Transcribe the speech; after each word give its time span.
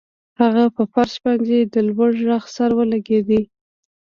هغه 0.41 0.63
په 0.75 0.83
فرش 0.91 1.15
باندې 1.23 1.57
د 1.73 1.75
لوړ 1.89 2.11
غږ 2.27 2.43
سره 2.55 2.73
ولګیده 2.79 3.41